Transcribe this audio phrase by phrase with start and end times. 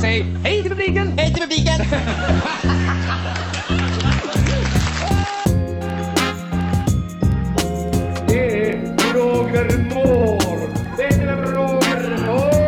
[0.00, 1.08] Säg hej till publiken!
[1.18, 1.80] Hej till publiken!
[8.28, 10.68] Det är Roger Moore!
[10.96, 12.66] Det är Roger Moore!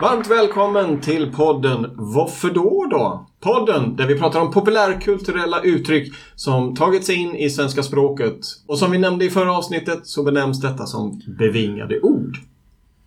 [0.00, 3.29] Varmt välkommen till podden Varför då då?
[3.40, 8.38] Podden där vi pratar om populärkulturella uttryck som tagit sig in i svenska språket.
[8.66, 12.36] Och som vi nämnde i förra avsnittet så benämns detta som bevingade ord.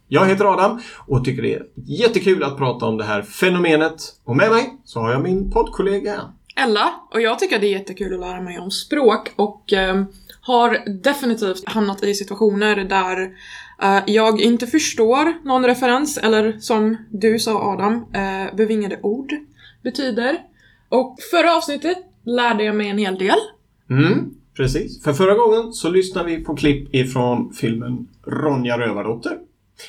[0.08, 3.96] Jag heter Adam och tycker det är jättekul att prata om det här fenomenet.
[4.24, 6.22] Och med mig så har jag min poddkollega.
[6.56, 10.04] Ella, och jag tycker det är jättekul att lära mig om språk och eh,
[10.42, 13.30] har definitivt hamnat i situationer där
[13.82, 19.34] eh, jag inte förstår någon referens, eller som du sa Adam, eh, bevingade ord
[19.84, 20.38] betyder.
[20.90, 23.38] Och förra avsnittet lärde jag mig en hel del.
[23.90, 25.04] Mm, precis.
[25.04, 29.38] För förra gången så lyssnade vi på klipp ifrån filmen Ronja Rövardotter.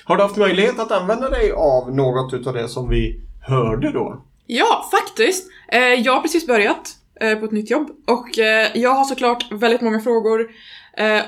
[0.05, 4.23] Har du haft möjlighet att använda dig av något utav det som vi hörde då?
[4.47, 5.51] Ja, faktiskt.
[5.69, 9.53] Eh, jag har precis börjat eh, på ett nytt jobb och eh, jag har såklart
[9.53, 10.51] väldigt många frågor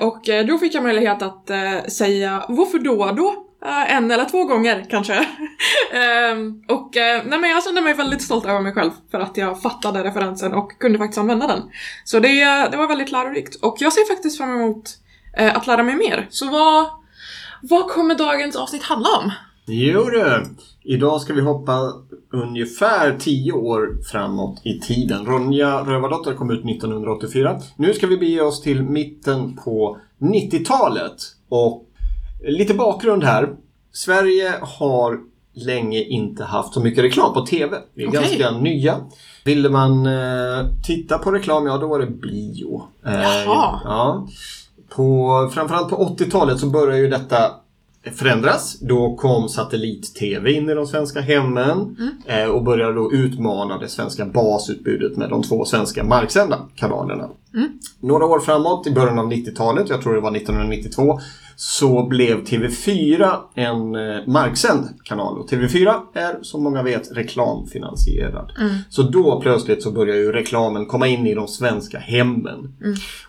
[0.00, 1.50] och då fick jag möjlighet att
[1.92, 3.45] säga varför då då?
[3.66, 5.14] En eller två gånger kanske.
[5.92, 9.36] Ehm, och eh, nej, men jag kände mig väldigt stolt över mig själv för att
[9.36, 11.62] jag fattade referensen och kunde faktiskt använda den.
[12.04, 14.90] Så det, eh, det var väldigt lärorikt och jag ser faktiskt fram emot
[15.38, 16.26] eh, att lära mig mer.
[16.30, 16.86] Så vad,
[17.62, 19.32] vad kommer dagens avsnitt handla om?
[19.66, 20.46] Jo du,
[20.84, 21.92] idag ska vi hoppa
[22.32, 25.26] ungefär 10 år framåt i tiden.
[25.26, 27.60] Ronja Rövardotter kom ut 1984.
[27.76, 31.16] Nu ska vi bege oss till mitten på 90-talet.
[31.48, 31.85] Och
[32.46, 33.48] lite bakgrund här.
[33.92, 35.18] Sverige har
[35.54, 37.76] länge inte haft så mycket reklam på TV.
[37.94, 38.20] Vi är Okej.
[38.20, 39.00] ganska nya.
[39.44, 42.82] Ville man eh, titta på reklam, ja då var det bio.
[43.06, 43.80] Eh, Jaha.
[43.84, 44.26] Ja.
[44.88, 47.50] På, framförallt på 80-talet så började ju detta
[48.12, 48.78] förändras.
[48.80, 51.96] Då kom satellit-TV in i de svenska hemmen
[52.26, 57.28] eh, och började då utmana det svenska basutbudet med de två svenska marksända kanalerna.
[58.00, 61.20] Några år framåt, i början av 90-talet, jag tror det var 1992,
[61.56, 65.38] så blev TV4 en eh, marksänd kanal.
[65.38, 68.52] Och TV4 är som många vet reklamfinansierad.
[68.88, 72.76] Så då plötsligt så börjar ju reklamen komma in i de svenska hemmen.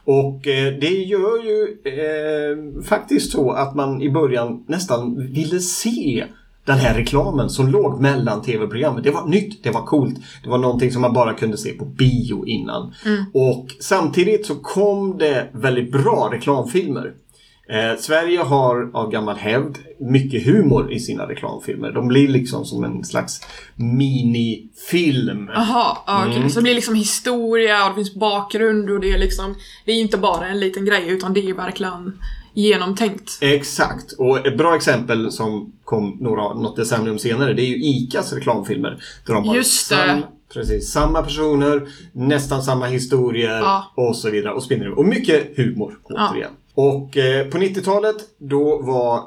[0.03, 6.25] Och eh, det gör ju eh, faktiskt så att man i början nästan ville se
[6.65, 9.03] den här reklamen som låg mellan tv-programmen.
[9.03, 10.15] Det var nytt, det var coolt.
[10.44, 12.94] Det var någonting som man bara kunde se på bio innan.
[13.33, 17.13] Och samtidigt så kom det väldigt bra reklamfilmer.
[17.69, 21.91] Eh, Sverige har av gammal hävd mycket humor i sina reklamfilmer.
[21.91, 23.41] De blir liksom som en slags
[23.75, 25.50] minifilm.
[25.53, 26.38] Jaha, ja, okej.
[26.38, 26.50] Mm.
[26.50, 29.95] Så det blir liksom historia och det finns bakgrund och det är liksom Det är
[30.01, 32.19] inte bara en liten grej utan det är verkligen
[32.53, 33.38] genomtänkt.
[33.41, 34.11] Exakt.
[34.11, 39.03] Och ett bra exempel som kom några, något decennium senare det är ju ICAs reklamfilmer.
[39.27, 39.95] Där de har Just det.
[39.95, 40.22] Samma,
[40.53, 43.94] precis, samma personer, nästan samma historier Ja.
[43.95, 44.53] och så vidare.
[44.53, 46.33] Och spinner Och mycket humor Ja.
[46.77, 49.23] Och eh, på 90-talet då var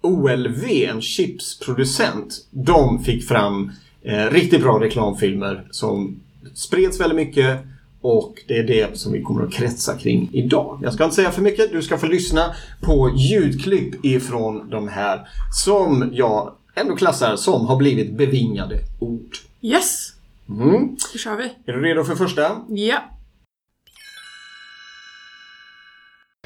[0.00, 3.72] OLV, en chipsproducent, de fick fram
[4.02, 6.20] eh, riktigt bra reklamfilmer som
[6.54, 7.58] spreds väldigt mycket
[8.00, 10.80] och det är det som vi kommer att kretsa kring idag.
[10.82, 15.28] Jag ska inte säga för mycket, du ska få lyssna på ljudklipp ifrån de här
[15.64, 19.36] som jag ändå klassar som har blivit bevingade ord.
[19.60, 20.12] Yes!
[20.48, 20.96] Mm.
[21.12, 21.72] Då kör vi.
[21.72, 22.56] Är du redo för första?
[22.68, 23.17] Ja.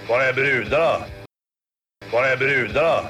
[0.08, 1.04] Var är brudarna?
[2.12, 3.08] Var är brudarna?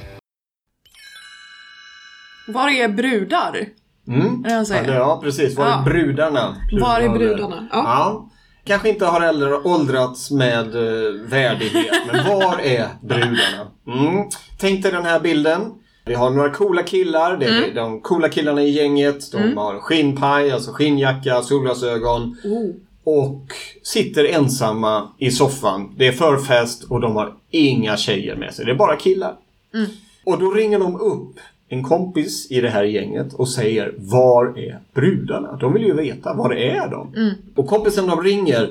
[2.49, 3.67] Var är brudar?
[4.09, 4.45] Mm.
[4.45, 4.95] Är det?
[4.95, 5.57] Ja, precis.
[5.57, 5.83] Var är Ja.
[5.85, 6.57] brudarna?
[6.81, 7.69] Var är brudarna?
[7.73, 7.79] Ja.
[7.85, 8.29] Ja.
[8.65, 13.71] Kanske inte har äldre åldrats med eh, värdighet, men var är brudarna?
[13.87, 14.25] Mm.
[14.61, 15.73] Tänk dig den här bilden.
[16.05, 17.37] Vi har några coola killar.
[17.37, 17.75] Det är Mm.
[17.75, 19.33] de coola killarna i gänget.
[19.33, 22.23] De har skinnpaj, alltså skinnjacka, solglasögon.
[22.45, 22.75] Oh.
[23.05, 23.47] Och
[23.83, 25.95] sitter ensamma i soffan.
[25.97, 28.65] Det är förfest och de har inga tjejer med sig.
[28.65, 29.37] Det är bara killar.
[29.75, 29.91] Mm.
[30.25, 31.39] Och då ringer de upp
[31.69, 35.57] en kompis i det här gänget och säger Var är brudarna?
[35.57, 37.15] De vill ju veta, var är de?
[37.17, 37.35] Mm.
[37.55, 38.71] Och kompisen de ringer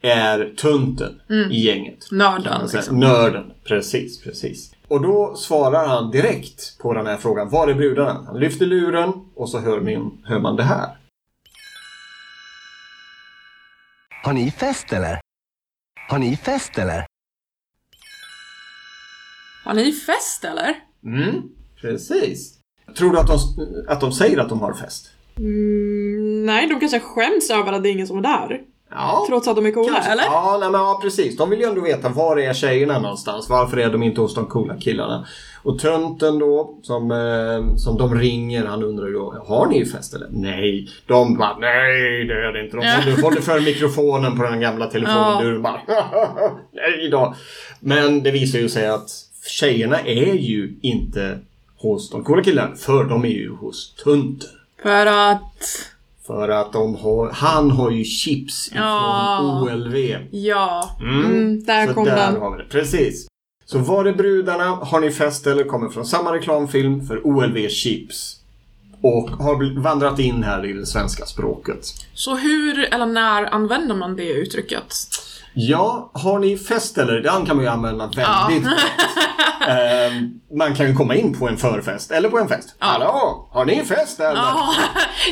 [0.00, 1.20] är tunten
[1.50, 2.06] i gänget.
[2.10, 3.00] Nörden liksom.
[3.00, 4.72] Nörden, precis, precis.
[4.88, 7.50] Och då svarar han direkt på den här frågan.
[7.50, 8.24] Var är brudarna?
[8.26, 10.88] Han lyfter luren och så hör man, hör man det här.
[14.22, 15.20] Har ni fest eller?
[16.08, 17.06] Har ni fest eller?
[19.64, 20.76] Har ni fest eller?
[21.04, 21.42] Mm,
[21.80, 22.58] precis.
[22.96, 23.38] Tror du att de,
[23.88, 25.10] att de säger att de har fest?
[25.38, 28.60] Mm, nej, de kanske skäms över att det är ingen som är där.
[28.90, 29.24] Ja.
[29.28, 30.12] Trots att de är coola, Kanske.
[30.12, 30.22] eller?
[30.22, 31.36] Ja, nej, men, ja, precis.
[31.36, 33.48] De vill ju ändå veta var är tjejerna någonstans.
[33.48, 35.26] Varför är de inte hos de coola killarna?
[35.62, 40.14] Och tönten då, som, eh, som de ringer, han undrar ju då, har ni fest
[40.14, 40.28] eller?
[40.30, 40.88] Nej.
[41.06, 42.76] De bara, nej det är det inte.
[42.76, 45.62] De håller, håller för mikrofonen på den gamla telefonen.
[45.62, 45.80] Bara,
[46.72, 47.34] nej då.
[47.80, 49.10] Men det visar ju sig att
[49.48, 51.38] tjejerna är ju inte
[51.76, 54.48] hos de coola killarna, för de är ju hos tönten.
[54.82, 55.86] För att...
[56.30, 59.62] För att de har, han har ju chips ifrån Ja.
[59.72, 59.96] OLV.
[60.30, 60.96] Ja.
[61.00, 62.40] Mm, där Så kom där den.
[62.40, 62.68] har vi det.
[62.68, 63.26] Precis.
[63.64, 64.64] Så Var är brudarna?
[64.64, 68.36] Har ni fest eller kommer från samma reklamfilm för OLV Chips.
[69.02, 71.86] Och har vandrat in här i det svenska språket.
[72.14, 74.94] Så hur eller när använder man det uttrycket?
[75.54, 77.20] Ja, har ni fest eller?
[77.20, 78.72] Den kan man ju använda väldigt bra.
[79.68, 82.76] Ehm, Man kan ju komma in på en förfest eller på en fest.
[82.78, 84.34] Hallå, har ni fest eller?
[84.34, 84.72] Ja,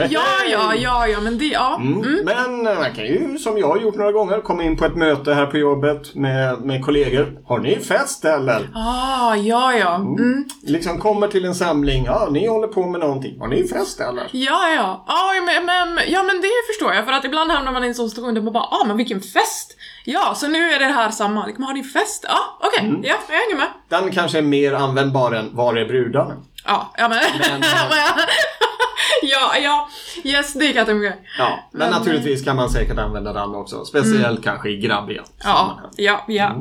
[0.08, 1.76] ja, ja, ja, ja, men det, ja.
[1.80, 2.24] Mm.
[2.24, 5.34] Men man kan ju, som jag har gjort några gånger, komma in på ett möte
[5.34, 7.38] här på jobbet med, med kollegor.
[7.46, 8.68] Har ni fest eller?
[8.74, 9.94] Ah, ja, ja.
[9.94, 10.44] Mm.
[10.62, 12.04] Liksom kommer till en samling.
[12.04, 13.40] Ja, ni håller på med någonting.
[13.40, 14.28] Har ni fest eller?
[14.32, 15.04] Ja, ja.
[15.06, 17.04] Ja, men, men, ja, men det förstår jag.
[17.04, 19.20] För att ibland hamnar man i en sån situation där man bara, ah, men vilken
[19.20, 19.74] fest!
[20.10, 21.46] Ja, så nu är det här samma.
[21.46, 22.24] Liksom, har ni fest?
[22.28, 22.88] Ja, okej.
[22.88, 23.00] Mm.
[23.04, 23.68] Ja, jag hänger med.
[23.88, 26.36] Den kanske är mer användbar än Var är brudarna?
[26.66, 27.18] Ja, ja men...
[27.50, 27.62] Men-
[29.22, 29.88] ja, ja.
[30.24, 31.16] Yes, det tänka mig.
[31.38, 33.84] Ja, men, naturligtvis kan man säkert använda den också.
[33.84, 36.56] Speciellt kanske i grabbiga Ja, ja, ja.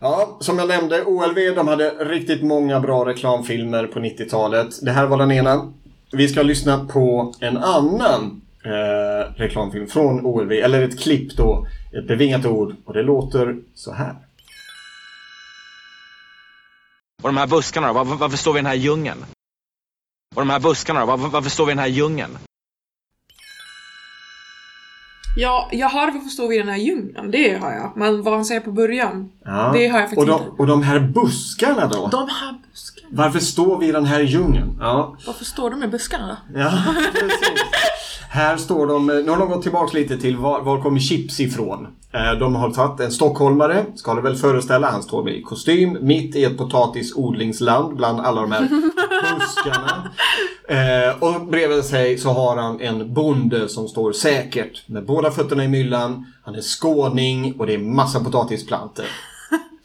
[0.00, 4.68] Ja, som jag nämnde, OLV de hade riktigt många bra reklamfilmer på 90-talet.
[4.82, 5.72] Det här var den ena.
[6.12, 11.66] Vi ska lyssna på en annan eh, reklamfilm från OLV, eller ett klipp då.
[11.98, 14.16] Ett bevingat ord och det låter så här.
[17.22, 17.92] Och de här buskarna då?
[17.92, 19.24] Varför, varför står vi i den här djungeln?
[20.34, 21.06] Och de här buskarna då?
[21.06, 22.38] Varför, varför står vi i den här djungeln?
[25.36, 27.30] Ja, jag har varför står vi i den här djungeln?
[27.30, 27.92] Det har jag.
[27.96, 29.70] Men vad han säger på början, Ja.
[29.74, 30.50] det har jag faktiskt och de, inte.
[30.62, 32.06] och de här buskarna då?
[32.08, 33.08] De här buskarna.
[33.12, 34.76] Varför står vi i den här djungeln?
[34.80, 36.58] Ja, Varför står de i buskarna då?
[36.60, 37.62] Ja, precis.
[38.32, 41.86] Här står de, nu har de gått tillbaka lite till var, var kommer Chips ifrån.
[42.12, 44.90] Eh, De har tagit en stockholmare, ska det väl föreställa.
[44.90, 48.68] Han står med i kostym mitt i ett potatisodlingsland bland alla de här
[49.38, 50.10] buskarna.
[50.68, 55.64] Eh, och bredvid sig så har han en bonde som står säkert med båda fötterna
[55.64, 56.26] i myllan.
[56.44, 59.04] Han är skåning och det är massa potatisplantor.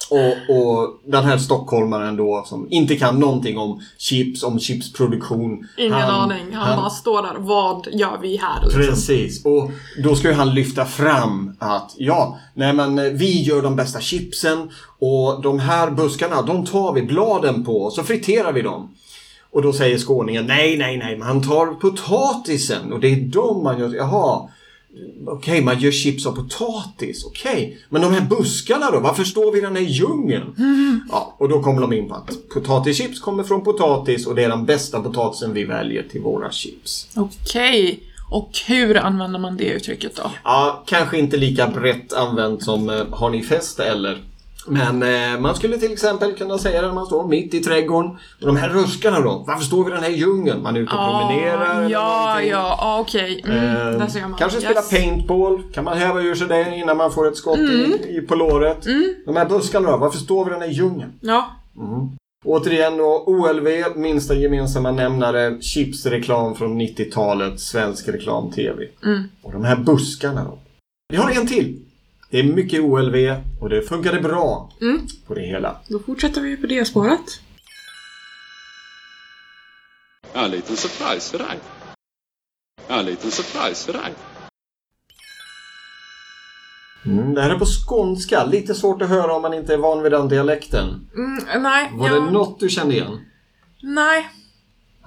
[0.10, 5.68] Och, och den här stockholmaren då som inte kan någonting om chips, om chipsproduktion.
[5.78, 6.54] Ingen Han- aning.
[6.54, 7.36] Han, bara står där.
[7.38, 8.62] Vad gör vi här?
[8.64, 8.82] Liksom.
[8.82, 9.72] Precis, och
[10.04, 14.00] då ska ju han lyfta fram att ja, nej men eh, vi gör de bästa
[14.02, 14.70] chipsen
[15.00, 18.90] och de här buskarna, de tar vi bladen på och så friterar vi dem.
[19.52, 23.80] Och då säger skåningen nej, nej, nej, man tar potatisen och det är de man
[23.80, 23.96] gör.
[23.96, 24.50] Jaha,
[25.28, 27.78] okej, man gör chips av potatis, okej.
[27.90, 30.56] Men de här buskarna då, varför står vi i den här djungeln?
[31.12, 34.50] Ja, och då kommer de in på att potatischips kommer från potatis och det är
[34.50, 37.08] den bästa potatisen vi väljer till våra chips.
[37.16, 38.00] Okej.
[38.30, 40.32] Och hur använder man det uttrycket då?
[40.44, 44.22] Ja, kanske inte lika brett använt som eh, Har ni fest eller?
[44.68, 48.12] Men eh, man skulle till exempel kunna säga det när man står mitt i trädgården.
[48.42, 49.44] Och de här ruskarna då?
[49.48, 50.64] Varför står vi i den här djungeln?
[50.64, 53.42] Man är ute och promenerar eller Ja, ja, ja, okej.
[53.46, 54.08] Mm, Eh,
[54.38, 54.64] kanske Yes.
[54.66, 55.64] spela paintball.
[55.74, 58.86] Kan man häva ur sig det innan man får ett skott i, i, på låret.
[59.26, 59.98] De här buskarna då?
[59.98, 61.12] Varför står vi i den här djungeln?
[61.22, 61.52] Ja.
[62.46, 68.88] Återigen då, OLV, minsta gemensamma nämnare, chipsreklam från 90-talet, svensk reklam-tv.
[69.42, 70.58] Och de här buskarna då?
[71.10, 71.80] Vi har en till.
[72.36, 73.16] Det är mycket OLV
[73.62, 74.72] och det funkade bra
[75.28, 75.78] på det hela.
[75.88, 77.40] Då fortsätter vi på det spåret.
[80.34, 81.60] En liten surprise för dig.
[82.88, 84.14] En liten surprise för dig.
[87.06, 90.04] Mm, det här är på skånska, lite svårt att höra om man inte är van
[90.04, 91.10] vid den dialekten.
[91.16, 93.20] Mm, nej, Var ja, det något du kände igen?
[93.84, 94.30] nej.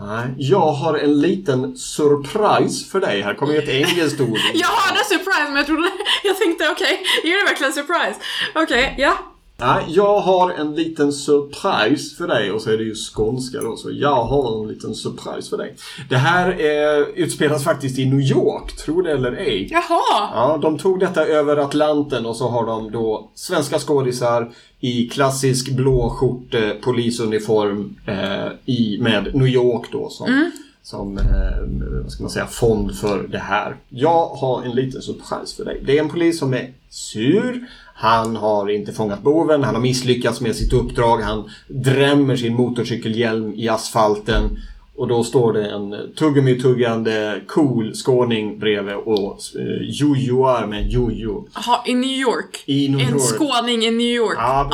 [0.01, 3.23] Nej, jag har en liten surprise för dig.
[3.23, 4.39] Här kommer ju ett engelskt ord.
[4.55, 5.91] Jag hörde surprise men jag trodde...
[6.25, 8.21] Jag tänkte okej, är det verkligen surprise?
[8.55, 9.19] Okej, ja.
[9.61, 13.77] Nej, jag har en liten surprise för dig och så är det ju skånska då,
[13.77, 15.75] så jag har en liten surprise för dig.
[16.09, 19.69] Det här eh, utspelas faktiskt i New York, tro det eller ej.
[19.71, 20.31] Jaha.
[20.35, 24.51] Ja, de tog detta över Atlanten och så har de då svenska skådisar
[24.81, 30.51] i klassisk blå skjorte, polisuniform eh, i, med New York då som,
[30.83, 33.77] som eh, vad ska man säga, fond för det här.
[33.89, 35.83] Jag har en liten surprise för dig.
[35.87, 37.67] Det är en polis som är sur.
[38.01, 43.55] Han har inte fångat boven, han har misslyckats med sitt uppdrag, han drämmer sin motorcykelhjälm
[43.57, 44.59] i asfalten
[44.97, 51.49] Och då står det en tuggummi-tuggande cool skåning bredvid och eh, jojoar med jojo.
[51.55, 52.63] Jaha, i New York.
[52.67, 53.23] I New en York.
[53.23, 54.37] skåning i New York.
[54.39, 54.71] Ja,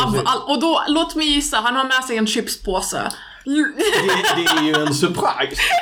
[0.48, 3.02] och då, låt mig gissa, han har med sig en chipspåse.
[3.44, 3.52] Det,
[4.36, 5.62] det är ju en surprise.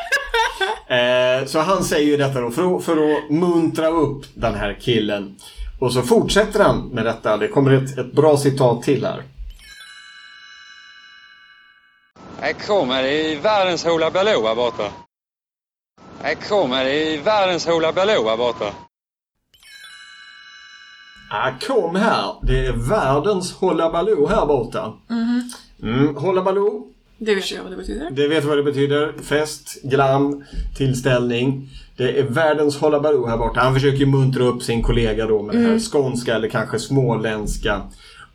[0.87, 4.79] Eh, så han säger ju detta då för att, för att muntra upp den här
[4.81, 5.35] killen.
[5.83, 7.37] Och så fortsätter han med detta.
[7.37, 9.23] Det kommer ett, ett bra citat till här.
[12.41, 14.93] Jag kommer i världens Hoola Baloo här borta.
[16.23, 18.73] Jag kommer i världens Baloo här borta.
[21.31, 22.35] Ah, kom här.
[22.43, 24.93] Det är världens Hullabaloo här borta.
[25.83, 26.92] Mm, Hullabaloo.
[27.25, 28.11] Det vet jag vad det betyder.
[28.11, 29.12] Det vet vad det betyder.
[29.23, 30.45] Fest, glam,
[30.76, 31.69] tillställning.
[31.97, 33.61] Det är världens Hullabaloo här borta.
[33.61, 37.83] Han försöker muntra upp sin kollega då med det här skånska eller kanske småländska.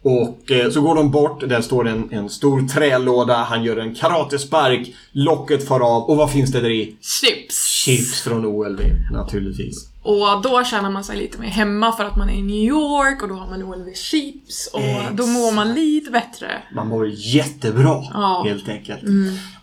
[0.02, 1.50] Och eh, så går de bort.
[1.50, 3.36] Där står en, en stor trälåda.
[3.36, 4.94] Han gör en karatespark.
[5.12, 6.04] Locket far av.
[6.04, 6.96] Och vad finns det där i?
[7.02, 7.84] Chips.
[7.86, 8.80] Chips från OLV
[9.12, 9.90] naturligtvis.
[10.08, 13.24] Och då känner man sig lite mer hemma för att man är i New York
[13.24, 16.48] och då har man OLV chips och då mår man lite bättre.
[16.76, 18.44] Man mår jättebra Ja.
[18.48, 19.04] helt enkelt.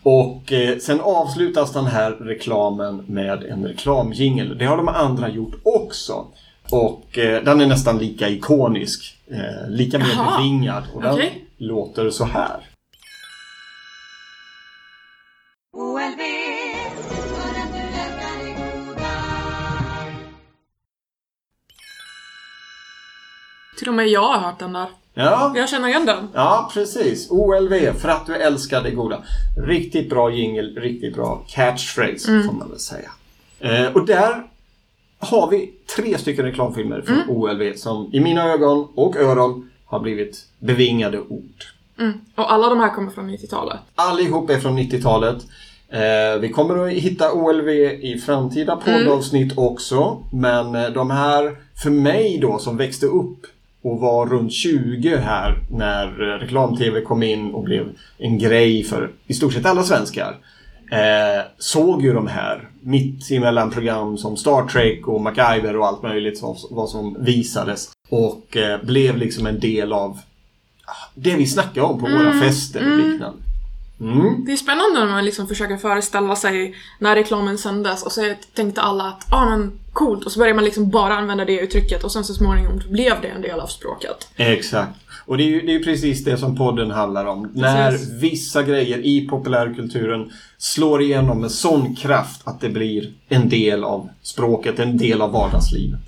[0.02, 4.58] Och eh, sen avslutas den här reklamen med en reklamjingel.
[4.58, 6.26] Det har de andra gjort också.
[6.70, 9.16] Och eh, den är nästan lika ikonisk.
[9.30, 10.38] Eh, lika mer Jaha.
[10.38, 10.82] bevingad.
[10.94, 11.18] Och den
[11.58, 12.56] låter så här.
[23.84, 24.86] Till och med jag har hört den där.
[25.14, 26.28] Ja, Jag känner igen den.
[26.34, 27.30] ja precis.
[27.30, 29.22] OLV, för att du älskar det goda.
[29.66, 32.46] Riktigt bra jingle, riktigt bra catchphrase Mm.
[32.46, 33.10] får man väl säga.
[33.60, 34.42] Eh, och där
[35.18, 37.30] har vi tre stycken reklamfilmer från Mm.
[37.30, 41.64] OLV som i mina ögon och öron har blivit bevingade ord.
[42.34, 43.78] Och alla de här kommer från 90-talet.
[43.94, 45.36] Allihop är från 90-talet.
[45.88, 50.22] Eh, vi kommer att hitta OLV i framtida poddavsnitt också.
[50.32, 53.46] Men eh, de här, för mig då som växte upp
[53.84, 56.06] och var runt 20 här när
[56.38, 57.88] reklam-tv kom in och blev
[58.18, 60.36] en grej för i stort sett alla svenskar.
[60.90, 66.02] Eh, såg ju de här mitt emellan program som Star Trek och MacGyver och allt
[66.02, 67.90] möjligt som, vad som visades.
[68.10, 70.18] Och eh, blev liksom en del av
[70.84, 73.38] ah, det vi snackar om på våra fester och liknande.
[74.00, 74.44] Mm.
[74.46, 78.80] Det är spännande när man liksom försöker föreställa sig när reklamen sändes och så tänkte
[78.80, 82.12] alla att ah men coolt och så börjar man liksom bara använda det uttrycket och
[82.12, 84.28] sen så småningom blev det en del av språket.
[84.36, 84.90] Exakt.
[85.26, 87.50] Och det är ju det är precis det som podden handlar om.
[87.54, 93.84] När vissa grejer i populärkulturen slår igenom med sån kraft att det blir en del
[93.84, 96.00] av språket, en del av vardagslivet.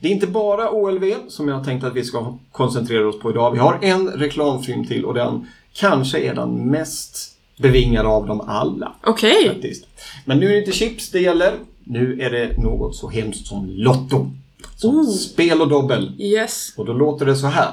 [0.00, 3.52] Det är inte bara OLV som jag tänkt att vi ska koncentrera oss på idag.
[3.52, 8.92] Vi har en reklamfilm till och den kanske är den mest bevingade av dem alla.
[9.04, 9.48] Okej!
[9.48, 9.86] Faktiskt.
[10.24, 11.52] Men nu är det inte chips det gäller.
[11.90, 14.30] Nu är det något så hemskt som Lotto.
[14.76, 16.20] Som spel och dobbel.
[16.20, 16.72] Yes.
[16.76, 17.70] Och då låter det så här.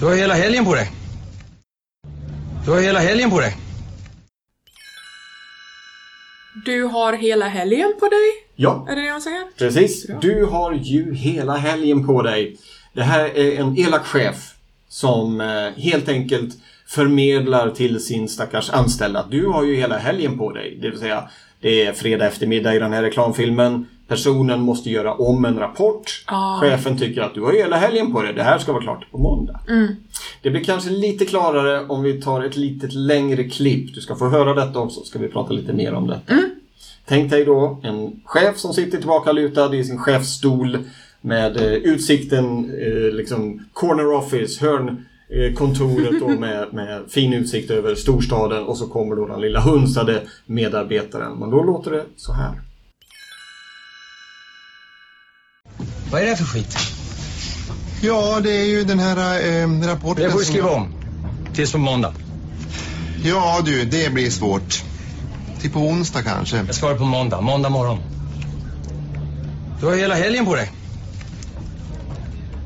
[0.00, 0.90] Du har hela helgen på dig.
[2.64, 3.56] Du har hela helgen på dig.
[6.64, 8.20] Du har hela helgen på dig?
[8.56, 9.42] Ja, Är det det han säger?
[9.58, 10.06] precis.
[10.20, 12.56] Du har ju hela helgen på dig.
[12.92, 14.54] Det här är en elak chef
[14.88, 16.54] som eh, helt enkelt
[16.94, 20.78] förmedlar till sin stackars anställda att du har ju hela helgen på dig.
[20.82, 21.24] Det vill säga,
[21.60, 23.86] det är fredag eftermiddag i den här reklamfilmen.
[24.08, 26.24] Personen måste göra om en rapport.
[26.26, 26.60] Ah.
[26.60, 28.32] Chefen tycker att du har hela helgen på dig.
[28.34, 29.60] Det här ska vara klart på måndag.
[30.42, 33.94] Det blir kanske lite klarare om vi tar ett litet längre klipp.
[33.94, 36.34] Du ska få höra detta också, ska vi prata lite mer om detta.
[37.06, 40.78] Tänk dig då en chef som sitter tillbaka lutad i sin chefsstol
[41.20, 45.04] med eh, utsikten, eh, liksom corner office, hörn
[45.56, 50.22] kontoret då med, med fin utsikt över storstaden och så kommer då den lilla hunsade
[50.46, 51.38] medarbetaren.
[51.38, 52.60] Men då låter det så här.
[56.10, 56.76] Vad är det här för skit?
[58.02, 60.94] Ja, det är ju den här eh, rapporten Det får du som skriva om.
[61.54, 62.14] Tills på måndag.
[63.24, 64.82] Ja du, det blir svårt.
[65.60, 66.56] Till på onsdag kanske.
[66.56, 67.40] Jag ska ha det på måndag.
[67.40, 67.98] Måndag morgon.
[69.80, 70.72] Du har hela helgen på dig.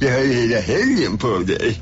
[0.00, 1.80] Jag har ju hela helgen på dig.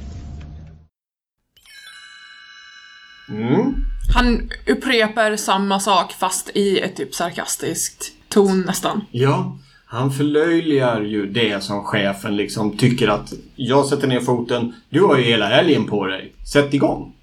[3.28, 3.75] Mm.
[4.14, 9.00] Han upprepar samma sak fast i ett typ sarkastiskt ton nästan.
[9.11, 15.00] Ja, han förlöjligar ju det som chefen liksom tycker att jag sätter ner foten, du
[15.00, 17.14] har ju hela helgen på dig, sätt igång.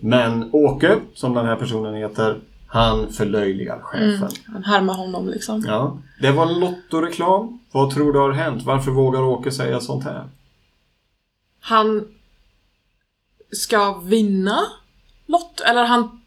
[0.00, 4.30] Men Åke, som den här personen heter, han förlöjligar chefen.
[4.46, 5.64] Han härmar honom liksom.
[5.66, 7.60] Ja, det var Lotto-reklam.
[7.72, 8.62] Vad tror du har hänt?
[8.62, 10.24] Varför vågar Åke säga sånt här?
[11.60, 12.04] Han
[13.52, 14.58] ska vinna
[15.30, 16.20] lott, eller han...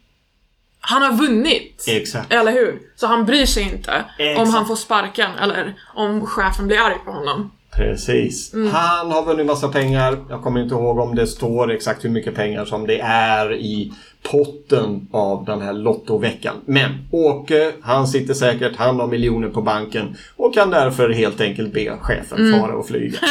[0.86, 1.86] Han har vunnit!
[1.88, 2.34] Exakt.
[2.34, 2.80] Eller hur?
[2.96, 4.52] Så han bryr sig inte om Exakt.
[4.52, 7.52] han får sparken eller om chefen blir arg på honom.
[7.76, 8.54] Precis.
[8.54, 10.18] Han har vunnit massa pengar.
[10.30, 13.94] Jag kommer inte ihåg om det står exakt hur mycket pengar som det är i
[14.32, 16.56] potten av den här Lottoveckan.
[16.66, 21.74] Men Åke, han sitter säkert, han har miljoner på banken och kan därför helt enkelt
[21.74, 23.18] be chefen fara och flyga.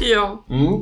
[0.00, 0.44] Ja.
[0.50, 0.80] Mm.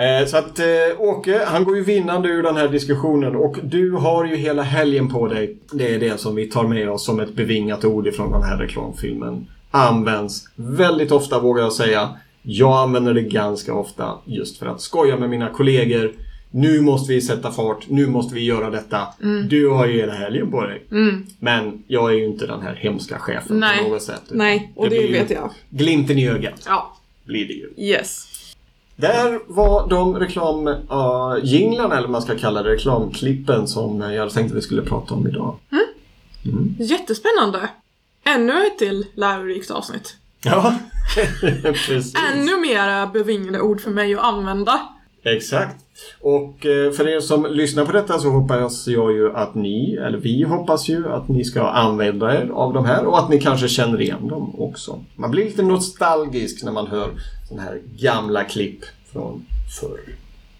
[0.00, 0.64] Eh, Så att eh,
[0.98, 5.08] Åke, han går ju vinnande ur den här diskussionen och du har ju hela helgen
[5.08, 5.56] på dig.
[5.72, 8.56] Det är det som vi tar med oss som ett bevingat ord ifrån den här
[8.58, 9.46] reklamfilmen.
[9.70, 12.08] Används väldigt ofta vågar jag säga.
[12.42, 16.12] Jag använder det ganska ofta just för att skoja med mina kollegor.
[16.50, 19.00] Nu måste vi sätta fart, nu måste vi göra detta.
[19.48, 20.82] Du har ju hela helgen på dig.
[21.38, 23.84] Men jag är ju inte den här hemska chefen Nej.
[23.84, 24.22] på något sätt.
[24.30, 25.50] Nej, och det ju vet jag.
[25.70, 26.96] Glimten i ögat Ja.
[27.24, 27.68] blir det ju.
[27.88, 28.29] Yes.
[29.00, 34.50] Där var de reklamjinglarna, eller vad man ska kalla det, reklamklippen som jag hade tänkt
[34.50, 35.56] att vi skulle prata om idag.
[36.78, 37.68] Jättespännande.
[38.24, 40.16] Ännu ett till lärorikt avsnitt.
[40.44, 40.74] Ja,
[41.62, 42.14] precis.
[42.32, 44.80] Ännu mera bevingade ord för mig att använda.
[45.22, 45.76] Exakt.
[46.20, 50.18] Och eh, för er som lyssnar på detta så hoppas jag ju att ni, eller
[50.18, 53.68] vi hoppas ju att ni ska använda er av de här och att ni kanske
[53.68, 55.04] känner igen dem också.
[55.16, 57.10] Man blir lite nostalgisk när man hör
[57.50, 59.46] sådana här gamla klipp från
[59.80, 60.00] förr.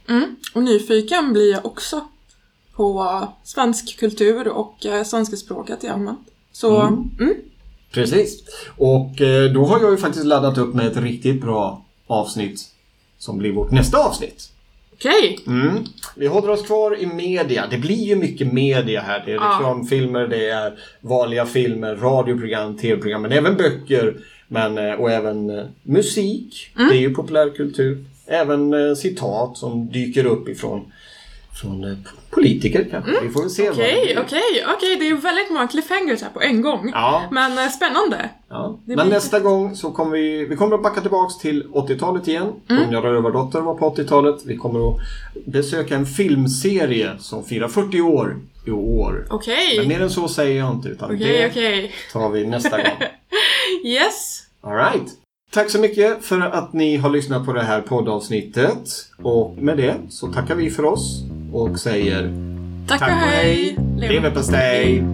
[0.09, 0.37] Mm.
[0.55, 2.01] Och nyfiken blir jag också
[2.73, 6.29] på svensk kultur och eh, svenska språket i allmänt.
[6.53, 7.35] Så, mm.
[7.91, 8.43] Precis.
[8.77, 12.61] Och eh, då har jag ju faktiskt laddat upp med ett riktigt bra avsnitt
[13.19, 14.51] som blir vårt nästa avsnitt.
[14.95, 15.39] okej.
[15.47, 15.85] Mm.
[16.17, 17.67] Vi håller oss kvar i media.
[17.71, 19.23] Det blir ju mycket media här.
[19.27, 24.17] Det är reklamfilmer, det är vanliga filmer, radioprogram, tv-program, men även böcker.
[24.53, 26.73] Men, eh, och även eh, musik.
[26.77, 26.89] Mm.
[26.89, 28.05] Det är ju populärkultur.
[28.27, 30.93] Även eh, citat som dyker upp ifrån
[31.61, 33.11] från politiker kanske.
[33.23, 33.63] Vi får väl se.
[33.67, 33.75] Mm.
[33.75, 34.97] Okej, okej, okej.
[34.97, 36.91] Det är ju väldigt många cliffhangers här på en gång.
[36.95, 37.23] Ja.
[37.31, 38.29] Men spännande.
[38.49, 38.79] Ja.
[38.85, 42.53] Men blir- nästa gång så kommer vi, vi kommer att backa tillbaks till 80-talet igen.
[42.71, 42.83] Mm.
[42.83, 44.37] Ronja Rövardotter var på 80-talet.
[44.45, 45.01] Vi kommer att
[45.47, 49.27] besöka en filmserie som firar 40 år i år.
[49.31, 49.79] Okej.
[49.79, 51.93] Men mer än så säger jag inte utan Okej, det okej.
[52.13, 52.87] tar vi nästa gång.
[53.85, 54.43] Yes.
[54.63, 55.09] Alright.
[55.51, 58.89] Tack så mycket för att ni har lyssnat på det här poddavsnittet.
[59.23, 62.35] Och med det så tackar vi för oss och säger
[62.89, 63.77] Tack och hej.
[63.97, 65.05] Leverpastej!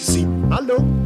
[0.00, 1.05] Simma lugnt.